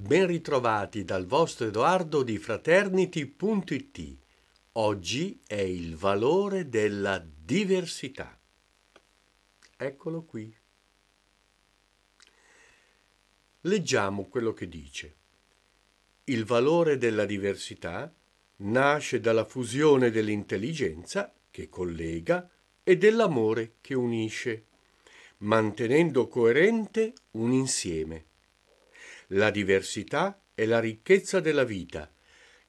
Ben 0.00 0.28
ritrovati 0.28 1.04
dal 1.04 1.26
vostro 1.26 1.66
Edoardo 1.66 2.22
di 2.22 2.38
Fraternity.it. 2.38 4.16
Oggi 4.74 5.40
è 5.44 5.56
il 5.56 5.96
valore 5.96 6.68
della 6.68 7.18
diversità. 7.18 8.38
Eccolo 9.76 10.22
qui. 10.22 10.56
Leggiamo 13.62 14.28
quello 14.28 14.52
che 14.52 14.68
dice. 14.68 15.16
Il 16.24 16.44
valore 16.44 16.96
della 16.96 17.24
diversità 17.24 18.14
nasce 18.58 19.18
dalla 19.18 19.44
fusione 19.44 20.12
dell'intelligenza 20.12 21.34
che 21.50 21.68
collega 21.68 22.48
e 22.84 22.96
dell'amore 22.96 23.78
che 23.80 23.94
unisce, 23.94 24.64
mantenendo 25.38 26.28
coerente 26.28 27.14
un 27.32 27.50
insieme 27.50 28.27
la 29.28 29.50
diversità 29.50 30.40
è 30.54 30.64
la 30.64 30.80
ricchezza 30.80 31.40
della 31.40 31.64
vita, 31.64 32.10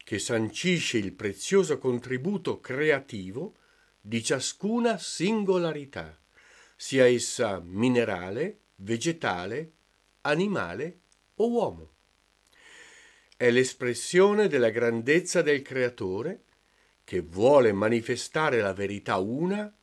che 0.04 0.20
sancisce 0.20 0.98
il 0.98 1.14
prezioso 1.14 1.78
contributo 1.78 2.60
creativo 2.60 3.56
di 4.02 4.24
ciascuna 4.24 4.98
singolarità, 4.98 6.20
sia 6.76 7.06
essa 7.06 7.60
minerale, 7.64 8.60
vegetale, 8.78 9.72
animale 10.22 11.00
o 11.36 11.50
uomo. 11.50 11.94
È 13.38 13.50
l'espressione 13.50 14.48
della 14.48 14.70
grandezza 14.70 15.42
del 15.42 15.62
Creatore 15.62 16.44
che 17.04 17.22
vuole 17.22 17.72
manifestare 17.72 18.60
la 18.60 18.74
verità 18.74 19.18
una 19.18 19.74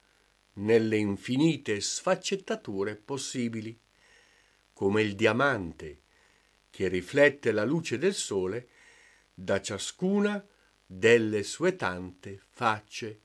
nelle 0.54 0.96
infinite 0.96 1.80
sfaccettature 1.80 2.96
possibili, 2.96 3.78
come 4.72 5.02
il 5.02 5.14
diamante 5.14 6.02
che 6.76 6.88
riflette 6.88 7.52
la 7.52 7.64
luce 7.64 7.96
del 7.96 8.12
sole 8.12 8.68
da 9.32 9.62
ciascuna 9.62 10.46
delle 10.84 11.42
sue 11.42 11.74
tante 11.74 12.38
facce. 12.50 13.20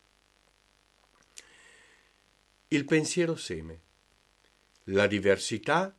Il 2.69 2.85
pensiero 2.85 3.35
seme. 3.35 3.81
La 4.85 5.05
diversità 5.05 5.93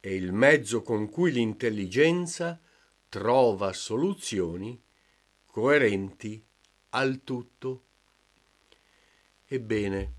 è 0.00 0.08
il 0.08 0.32
mezzo 0.32 0.80
con 0.80 1.10
cui 1.10 1.30
l'intelligenza 1.30 2.58
trova 3.10 3.74
soluzioni 3.74 4.82
coerenti 5.44 6.42
al 6.88 7.22
tutto. 7.22 7.84
Ebbene, 9.44 10.12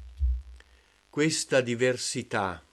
questa 1.09 1.61
diversità 1.61 2.63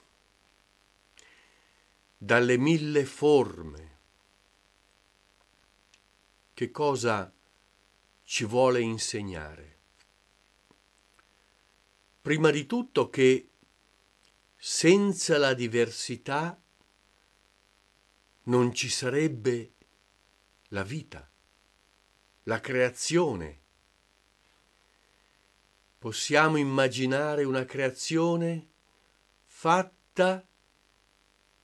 dalle 2.19 2.59
mille 2.59 3.07
forme 3.07 3.92
che 6.63 6.71
cosa 6.71 7.33
ci 8.23 8.45
vuole 8.45 8.81
insegnare? 8.81 9.79
Prima 12.21 12.53
di 12.53 12.67
tutto 12.67 13.11
che 13.11 13.51
senza 14.57 15.39
la 15.39 15.55
diversità 15.55 16.57
non 18.45 18.73
ci 18.73 18.89
sarebbe 18.89 19.73
la 20.69 20.85
vita, 20.85 21.29
la 22.45 22.61
creazione. 22.61 23.61
Possiamo 25.99 26.59
immaginare 26.59 27.43
una 27.43 27.65
creazione 27.65 28.69
fatta 29.47 30.47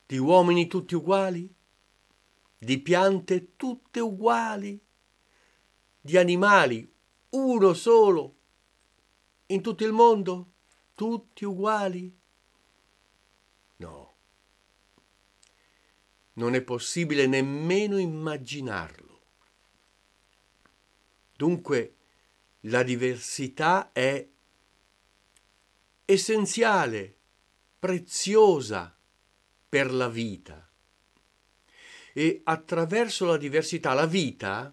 di 0.07 0.19
uomini 0.19 0.67
tutti 0.67 0.97
uguali, 0.97 1.55
di 2.59 2.81
piante 2.81 3.55
tutte 3.55 4.01
uguali, 4.01 4.87
di 6.09 6.17
animali, 6.17 6.91
uno 7.31 7.75
solo, 7.75 8.35
in 9.49 9.61
tutto 9.61 9.85
il 9.85 9.93
mondo, 9.93 10.53
tutti 10.95 11.45
uguali? 11.45 12.19
No, 13.77 14.15
non 16.33 16.55
è 16.55 16.63
possibile 16.63 17.27
nemmeno 17.27 17.99
immaginarlo. 17.99 19.21
Dunque, 21.37 21.97
la 22.61 22.83
diversità 22.83 23.93
è 23.93 24.27
essenziale, 26.07 27.17
preziosa 27.79 28.97
per 29.69 29.93
la 29.93 30.09
vita. 30.09 30.67
E 32.15 32.41
attraverso 32.45 33.27
la 33.27 33.37
diversità 33.37 33.93
la 33.93 34.07
vita 34.07 34.73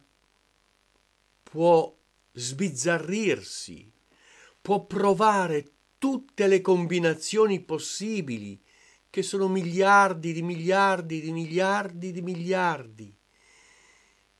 può 1.45 1.95
sbizzarrirsi, 2.33 3.91
può 4.61 4.85
provare 4.85 5.71
tutte 5.97 6.47
le 6.47 6.59
combinazioni 6.61 7.61
possibili, 7.61 8.61
che 9.09 9.21
sono 9.21 9.47
miliardi 9.47 10.33
di 10.33 10.41
miliardi 10.41 11.21
di 11.21 11.31
miliardi 11.31 12.11
di 12.11 12.21
miliardi. 12.21 13.17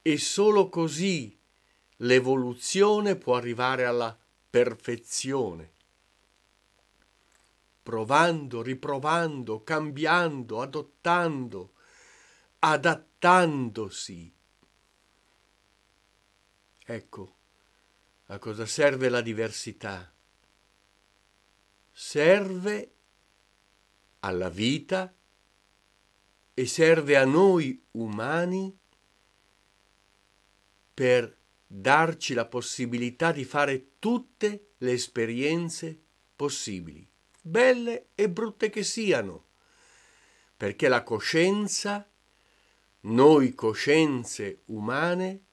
E 0.02 0.18
solo 0.18 0.68
così 0.68 1.38
l'evoluzione 1.98 3.16
può 3.16 3.36
arrivare 3.36 3.86
alla 3.86 4.18
perfezione. 4.50 5.72
Provando, 7.82 8.62
riprovando, 8.62 9.64
cambiando, 9.64 10.62
adottando, 10.62 11.74
adattandosi 12.60 14.35
Ecco, 16.88 17.36
a 18.28 18.38
cosa 18.38 18.68
serve 18.68 19.10
la 19.10 19.22
diversità? 19.22 20.14
Serve 21.92 22.92
alla 24.20 24.50
vita 24.50 25.12
e 26.54 26.66
serve 26.68 27.18
a 27.18 27.26
noi 27.26 27.84
umani 27.92 28.78
per 30.94 31.36
darci 31.66 32.36
la 32.36 32.46
possibilità 32.46 33.32
di 33.32 33.46
fare 33.46 33.98
tutte 33.98 34.74
le 34.78 34.92
esperienze 34.92 36.00
possibili, 36.36 37.08
belle 37.42 38.10
e 38.14 38.30
brutte 38.30 38.70
che 38.70 38.84
siano, 38.84 39.46
perché 40.56 40.88
la 40.88 41.02
coscienza, 41.02 42.08
noi 43.02 43.56
coscienze 43.56 44.62
umane, 44.66 45.45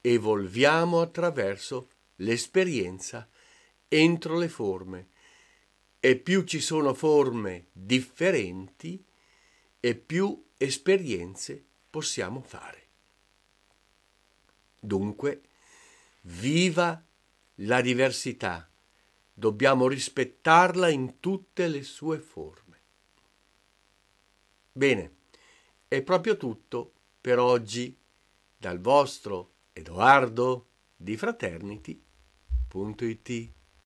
evolviamo 0.00 1.00
attraverso 1.00 1.88
l'esperienza 2.16 3.28
entro 3.88 4.38
le 4.38 4.48
forme 4.48 5.08
e 5.98 6.16
più 6.16 6.44
ci 6.44 6.60
sono 6.60 6.94
forme 6.94 7.66
differenti 7.72 9.04
e 9.80 9.94
più 9.94 10.46
esperienze 10.56 11.64
possiamo 11.90 12.40
fare. 12.40 12.88
Dunque, 14.78 15.42
viva 16.22 17.02
la 17.56 17.80
diversità, 17.80 18.70
dobbiamo 19.32 19.88
rispettarla 19.88 20.88
in 20.88 21.20
tutte 21.20 21.66
le 21.66 21.82
sue 21.82 22.18
forme. 22.18 22.80
Bene, 24.72 25.14
è 25.88 26.00
proprio 26.02 26.36
tutto 26.36 26.92
per 27.20 27.38
oggi 27.38 27.94
dal 28.56 28.80
vostro 28.80 29.49
Edoardo 29.72 30.70
di 30.96 31.16
Fraternity.it 31.16 33.58